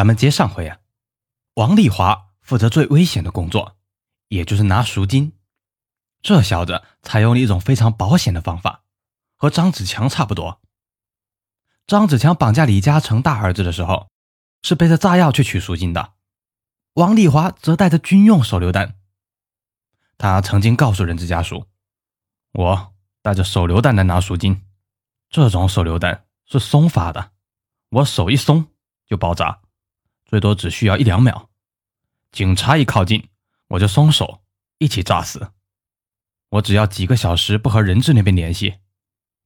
[0.00, 0.78] 咱们接上回啊，
[1.56, 3.76] 王丽华负责最危险的工作，
[4.28, 5.34] 也就是拿赎金。
[6.22, 8.82] 这小子采用了一种非常保险的方法，
[9.36, 10.62] 和张子强差不多。
[11.86, 14.08] 张子强绑架李嘉诚大儿子的时候，
[14.62, 16.14] 是背着炸药去取赎金的。
[16.94, 18.96] 王丽华则带着军用手榴弹。
[20.16, 21.66] 他曾经告诉人质家属
[22.52, 24.62] ：“我带着手榴弹来拿赎金，
[25.28, 27.32] 这种手榴弹是松发的，
[27.90, 28.66] 我手一松
[29.06, 29.60] 就爆炸。”
[30.30, 31.50] 最多只需要一两秒，
[32.30, 33.30] 警察一靠近，
[33.66, 34.44] 我就松手，
[34.78, 35.50] 一起炸死。
[36.50, 38.76] 我只要几个小时不和人质那边联系，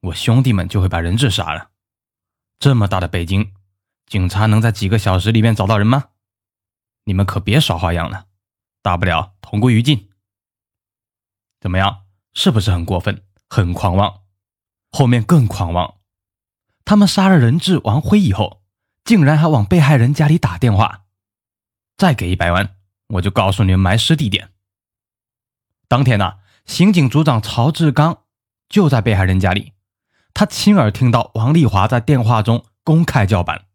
[0.03, 1.71] 我兄弟们就会把人质杀了。
[2.59, 3.55] 这么大的北京，
[4.05, 6.11] 警察能在几个小时里面找到人吗？
[7.05, 8.27] 你们可别耍花样了，
[8.83, 10.11] 大不了同归于尽。
[11.61, 14.21] 怎么样，是不是很过分，很狂妄？
[14.91, 15.95] 后面更狂妄，
[16.85, 18.61] 他们杀了人质王辉以后。
[19.05, 21.05] 竟然还往被害人家里打电话，
[21.97, 22.77] 再给一百万，
[23.09, 24.51] 我就告诉你们埋尸地点。
[25.87, 28.23] 当天呢，刑警组长曹志刚
[28.69, 29.75] 就在被害人家里，
[30.33, 33.67] 他亲耳听到王丽华在电话中公开叫板。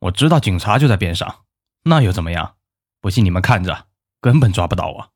[0.00, 1.44] 我知道警察就在边上，
[1.84, 2.56] 那又怎么样？
[3.00, 3.86] 不信你们看着，
[4.20, 5.10] 根本抓不到我。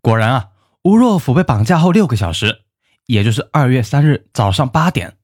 [0.00, 0.50] 果然啊，
[0.82, 2.64] 吴若甫被绑架后六个小时，
[3.06, 5.16] 也就是二月三日早上八点，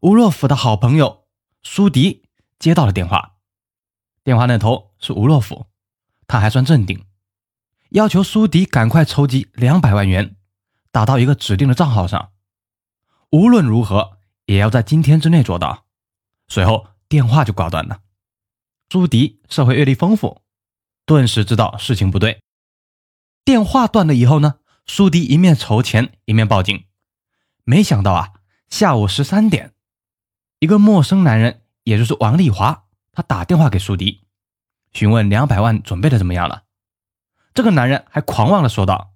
[0.00, 1.26] 吴若甫的好朋友
[1.62, 2.21] 苏迪。
[2.62, 3.38] 接到了电话，
[4.22, 5.66] 电话那头是吴若甫，
[6.28, 7.04] 他还算镇定，
[7.88, 10.36] 要求苏迪赶快筹集两百万元，
[10.92, 12.30] 打到一个指定的账号上，
[13.32, 15.86] 无论如何也要在今天之内做到。
[16.46, 18.02] 随后电话就挂断了。
[18.90, 20.42] 苏迪社会阅历丰富，
[21.04, 22.40] 顿时知道事情不对。
[23.44, 26.84] 电话断了以后呢，苏迪一面筹钱一面报警，
[27.64, 28.34] 没想到啊，
[28.68, 29.74] 下午十三点，
[30.60, 31.61] 一个陌生男人。
[31.84, 34.24] 也就是王丽华，他打电话给苏迪，
[34.92, 36.64] 询问两百万准备的怎么样了。
[37.54, 39.12] 这个男人还狂妄的说道：“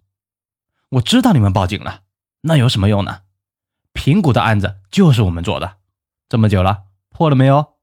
[0.90, 2.02] 我知道你们报警了，
[2.42, 3.22] 那有什么用呢？
[3.92, 5.78] 平谷的案子就是我们做的，
[6.28, 7.76] 这么久了，破了没有？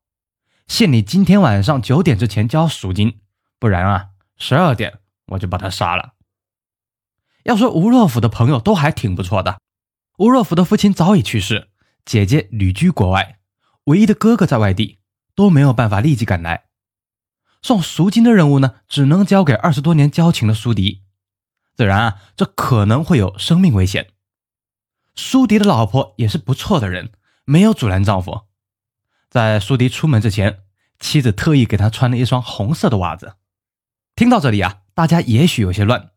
[0.68, 3.20] 限你今天晚上九点之前交赎金，
[3.60, 6.14] 不然啊，十二点我就把他杀了。”
[7.44, 9.60] 要说吴若甫的朋友都还挺不错的，
[10.18, 11.70] 吴若甫的父亲早已去世，
[12.06, 13.40] 姐姐旅居国外。
[13.86, 15.00] 唯一的哥哥在外地，
[15.36, 16.66] 都没有办法立即赶来。
[17.62, 21.04] 送赎金的任务呢，只能交给二十多年交情的苏迪。
[21.76, 24.12] 自然啊，这可能会有生命危险。
[25.16, 27.12] 苏迪的老婆也是不错的人，
[27.46, 28.44] 没有阻拦丈夫。
[29.30, 30.60] 在苏迪出门之前，
[31.00, 33.36] 妻子特意给他穿了一双红色的袜子。
[34.16, 36.12] 听到这里啊，大家也许有些乱。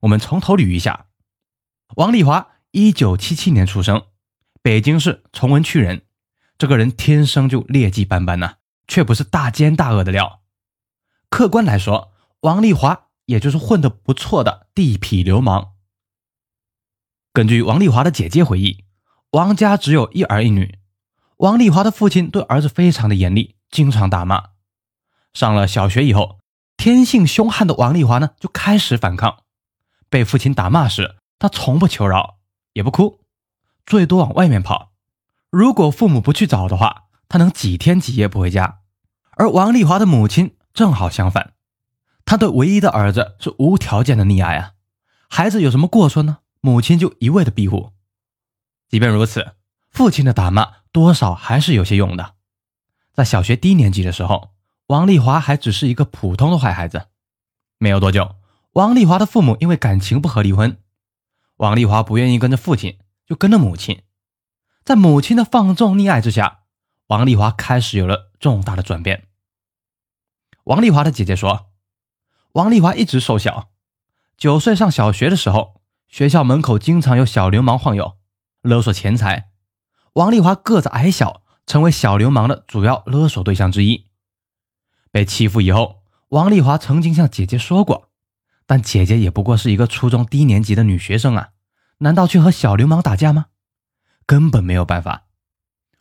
[0.00, 1.06] 我们从头捋一下：
[1.96, 4.04] 王丽华，一九七七年出生，
[4.62, 6.02] 北京市崇文区人。
[6.56, 8.56] 这个人天生就劣迹斑斑呐，
[8.86, 10.42] 却不是大奸大恶的料。
[11.28, 15.72] 客观来说，王丽华也就是混得不错的地痞流氓。
[17.32, 18.84] 根据王丽华的姐姐回忆，
[19.32, 20.78] 王家只有一儿一女。
[21.38, 24.50] 王丽华的父亲对儿子非常的严厉，经常打骂。
[25.32, 26.38] 上了小学以后，
[26.76, 29.42] 天性凶悍的王丽华呢就开始反抗。
[30.08, 32.38] 被父亲打骂时，他从不求饶，
[32.74, 33.20] 也不哭，
[33.84, 34.92] 最多往外面跑。
[35.54, 38.80] 如果父母不去找的话，他能几天几夜不回家。
[39.36, 41.52] 而王丽华的母亲正好相反，
[42.24, 44.72] 他对唯一的儿子是无条件的溺爱啊。
[45.28, 46.38] 孩子有什么过错呢？
[46.60, 47.92] 母亲就一味的庇护。
[48.88, 49.52] 即便如此，
[49.92, 52.34] 父亲的打骂多少还是有些用的。
[53.12, 54.50] 在小学低年级的时候，
[54.88, 57.06] 王丽华还只是一个普通的坏孩子。
[57.78, 58.34] 没有多久，
[58.72, 60.78] 王丽华的父母因为感情不和离婚，
[61.58, 64.02] 王丽华不愿意跟着父亲，就跟着母亲。
[64.84, 66.64] 在母亲的放纵溺爱之下，
[67.06, 69.28] 王丽华开始有了重大的转变。
[70.64, 71.70] 王丽华的姐姐说
[72.52, 73.70] ：“王丽华一直瘦小，
[74.36, 78.18] 九岁上小学的时候，学校门口经常有小流氓晃悠，
[78.60, 79.48] 勒索钱财。
[80.12, 84.08] 王丽华个子矮小，成为小流氓的主要勒索对象之一。
[85.10, 88.10] 被欺负以后，王丽华曾经向姐姐说过，
[88.66, 91.52] 但姐姐也不过是一个初中低年级的女学生啊，
[91.98, 93.46] 难道去和小流氓打架吗？”
[94.26, 95.26] 根本没有办法，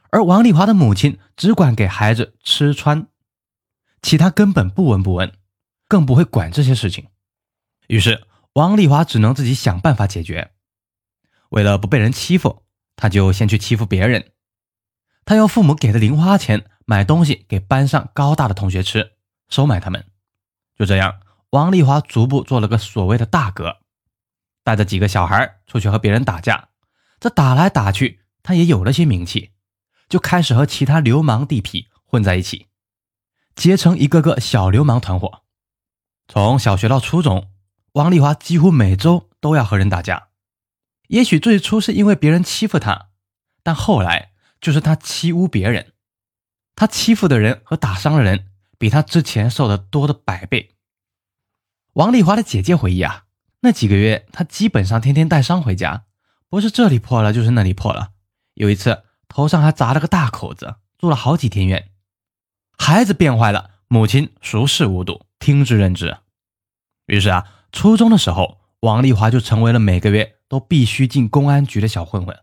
[0.09, 3.07] 而王丽华的母亲只管给孩子吃穿，
[4.01, 5.33] 其他根本不闻不问，
[5.87, 7.07] 更不会管这些事情。
[7.87, 10.51] 于是王丽华只能自己想办法解决。
[11.49, 12.63] 为了不被人欺负，
[12.95, 14.31] 他就先去欺负别人。
[15.25, 19.13] 他用父母给的零花钱买东西给班上高大的同学吃，
[19.49, 20.05] 收买他们。
[20.77, 21.19] 就这样，
[21.51, 23.77] 王丽华逐步做了个所谓的大哥，
[24.63, 26.69] 带着几个小孩出去和别人打架。
[27.23, 29.51] 这打来打去，他也有了些名气，
[30.09, 32.67] 就开始和其他流氓地痞混在一起。
[33.55, 35.43] 结成一个个小流氓团伙。
[36.27, 37.49] 从小学到初中，
[37.93, 40.27] 王丽华几乎每周都要和人打架。
[41.07, 43.07] 也许最初是因为别人欺负他，
[43.63, 45.93] 但后来就是他欺侮别人。
[46.75, 50.75] 他欺负的人和打伤的人，比他之前受的多的百倍。
[51.93, 53.23] 王丽华的姐姐回忆啊，
[53.61, 56.03] 那几个月她基本上天天带伤回家，
[56.53, 58.11] 不是这里破了就是那里破了。
[58.53, 61.89] 有一次头上还砸了个大口子，住了好几天院。
[62.77, 66.15] 孩子变坏了，母亲熟视无睹，听之任之。
[67.07, 72.37] 于是啊，初中的时候，王丽华就成为了每个月都必须进公安局的小混混，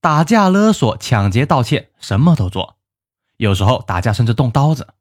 [0.00, 2.78] 打架、勒索、抢劫、盗窃，什么都做。
[3.36, 4.94] 有时候打架甚至动刀子。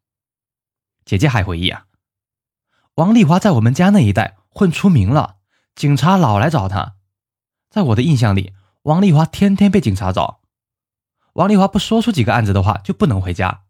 [1.05, 1.85] 姐姐还回忆啊。
[2.95, 5.37] 王丽华在我们家那一带混出名了，
[5.73, 6.96] 警察老来找他。
[7.77, 10.39] 在我的印象里，王丽华天天被警察找。
[11.33, 13.61] 王丽华不说出几个案子的话，就不能回家。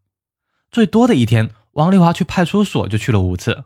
[0.72, 3.66] 最多的一天，王丽华去派出所就去了五次。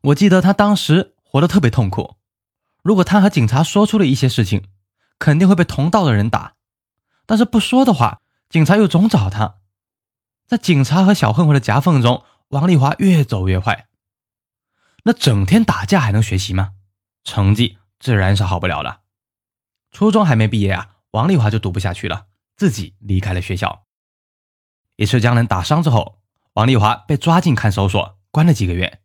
[0.00, 2.14] 我记得他当时活得特别痛苦。
[2.84, 4.68] 如果他和警察说出了一些事情，
[5.18, 6.52] 肯定会被同道的人打；
[7.26, 9.56] 但是不说的话，警察又总找他。
[10.46, 13.88] 在警察和小混混的夹缝中，王丽华越走越坏。
[15.02, 16.74] 那整天打架还能学习吗？
[17.24, 19.00] 成绩自然是好不了了。
[19.94, 22.26] 初中还没毕业啊，王丽华就读不下去了，
[22.56, 23.84] 自己离开了学校。
[24.96, 26.20] 一次将人打伤之后，
[26.54, 29.00] 王丽华被抓进看守所，关了几个月。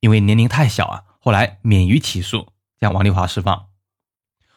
[0.00, 3.68] 因为年龄太小啊，后来免于起诉，将王丽华释放。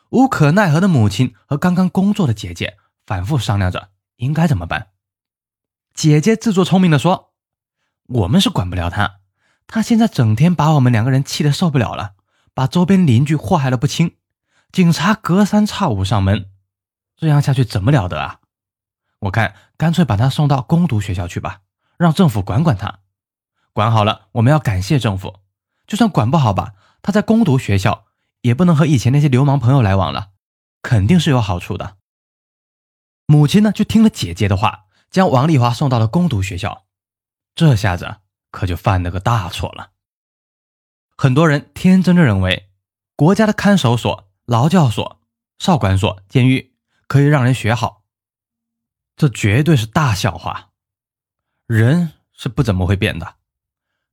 [0.09, 2.75] 无可奈何的母亲和刚刚工作的姐姐
[3.05, 4.89] 反复商量着应该怎么办。
[5.93, 7.31] 姐姐自作聪明的说
[8.07, 9.21] ：“我们是管不了他。”
[9.67, 12.15] 他现在整天把我们两个人气得受不了了，
[12.53, 14.17] 把周边邻居祸害的不轻，
[14.71, 16.49] 警察隔三差五上门，
[17.17, 18.39] 这样下去怎么了得啊？
[19.19, 21.61] 我看干脆把他送到攻读学校去吧，
[21.97, 22.99] 让政府管管他。
[23.73, 25.41] 管好了，我们要感谢政府；
[25.87, 28.05] 就算管不好吧，他在攻读学校
[28.41, 30.31] 也不能和以前那些流氓朋友来往了，
[30.81, 31.97] 肯定是有好处的。
[33.25, 36.85] 母亲呢，就听了姐姐的话，将王丽华送到了攻读学校。
[37.55, 38.17] 这下子。
[38.51, 39.91] 可就犯了个大错了。
[41.15, 42.69] 很多人天真的认为，
[43.15, 45.21] 国家的看守所、劳教所、
[45.59, 46.73] 少管所、监狱
[47.07, 48.03] 可以让人学好，
[49.15, 50.71] 这绝对是大笑话。
[51.67, 53.35] 人是不怎么会变的。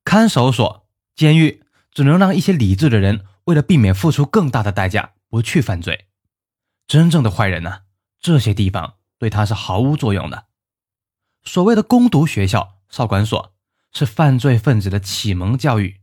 [0.04, 0.86] 看守所、
[1.16, 6.06] 监狱只能让一些理智的人为了避免付出更大的代价不去犯罪。
[6.86, 7.80] 真正的坏人呢，
[8.20, 10.46] 这些地方对他是毫无作用的。
[11.42, 13.52] 所谓的攻读学校、少管所。
[13.90, 16.02] 是犯罪分子的启蒙教育，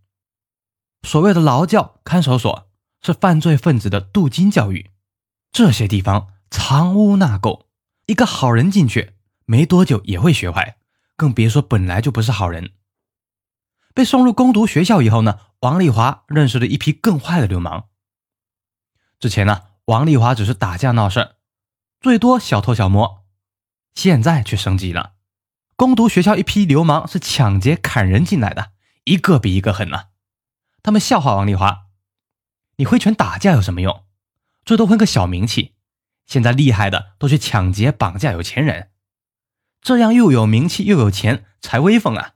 [1.03, 2.67] 所谓的劳教看守所
[3.05, 4.89] 是犯罪分子的镀金教育。
[5.51, 7.67] 这些地方藏污纳垢，
[8.07, 9.13] 一个好人进去
[9.45, 10.77] 没多久也会学坏，
[11.15, 12.71] 更别说本来就不是好人。
[13.93, 17.85] 被送入攻读学校以后呢，王丽华认识了一批更坏的流氓。
[19.19, 21.35] 之前呢，王丽华只是打架闹事，
[22.01, 23.23] 最多小偷小摸，
[23.93, 25.13] 现在却升级了。
[25.75, 28.71] 攻读学校一批流氓是抢劫砍人进来的，
[29.03, 30.07] 一个比一个狠呐。
[30.81, 31.84] 他们笑话王丽华
[32.77, 34.03] ：“你挥拳打架有什么用？
[34.65, 35.73] 最多混个小名气。
[36.25, 38.89] 现在厉害的都去抢劫绑架有钱人，
[39.79, 42.33] 这样又有名气又有钱才威风啊！”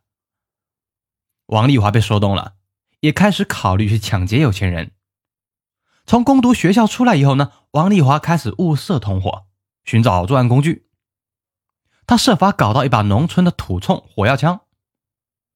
[1.48, 2.54] 王丽华被说动了，
[3.00, 4.92] 也开始考虑去抢劫有钱人。
[6.06, 9.48] 从攻读学校出来以后呢，王丽华开始物色同伙，
[9.84, 10.88] 寻找作案工具。
[12.06, 14.62] 他设法搞到一把农村的土铳火药枪，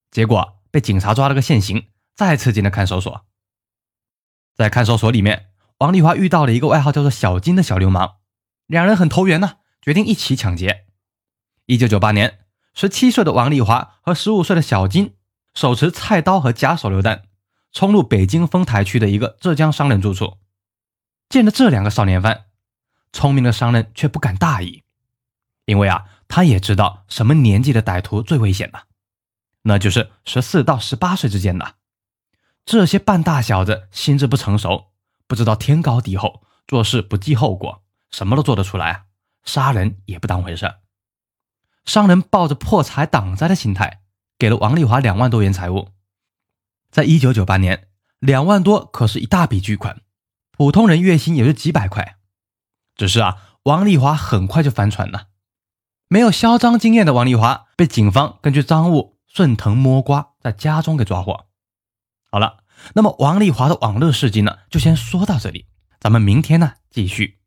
[0.09, 3.25] 结果被警察抓了个现行，再次进了看守所。
[4.55, 5.47] 在看守所里面，
[5.79, 8.15] 王丽华遇到了一个外号叫做小金的小流氓，
[8.67, 10.85] 两人很投缘呢，决定一起抢劫。
[11.65, 12.39] 一九九八年，
[12.73, 15.15] 十七岁的王丽华和十五岁的小金
[15.53, 17.23] 手持菜刀和假手榴弹，
[17.71, 20.37] 冲入北京丰台区的一个浙江商人住处。
[21.29, 22.45] 见了这两个少年犯，
[23.11, 24.83] 聪明的商人却不敢大意，
[25.65, 26.05] 因为啊。
[26.25, 28.85] 他也知道什么年纪的歹徒最危险了，
[29.63, 31.75] 那就是十四到十八岁之间的
[32.65, 34.91] 这些半大小子，心智不成熟，
[35.27, 39.03] 不知道天高地厚，做事不计后果，什么都做得出来啊，
[39.43, 40.75] 杀人也不当回事。
[41.85, 44.01] 商人抱着破财挡灾的心态，
[44.39, 45.89] 给了王丽华两万多元财物。
[46.89, 47.89] 在一九九八年，
[48.19, 50.01] 两万多可是一大笔巨款，
[50.51, 52.17] 普通人月薪也就几百块。
[52.95, 55.27] 只是啊，王丽华很快就翻船了。
[56.07, 61.47] 没有销赃经验的王丽华被警方根据赃物顺藤摸瓜，在家中给抓获。
[62.33, 62.63] 好了，
[62.95, 65.67] 那么王丽华的网络事迹呢，就先说到这里，
[65.99, 67.37] 咱们明天呢继续。